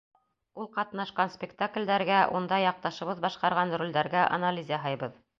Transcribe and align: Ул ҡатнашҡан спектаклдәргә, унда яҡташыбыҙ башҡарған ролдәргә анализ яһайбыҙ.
Ул 0.61 0.67
ҡатнашҡан 0.75 1.29
спектаклдәргә, 1.33 2.17
унда 2.39 2.59
яҡташыбыҙ 2.63 3.21
башҡарған 3.27 3.75
ролдәргә 3.83 4.25
анализ 4.39 4.73
яһайбыҙ. 4.75 5.21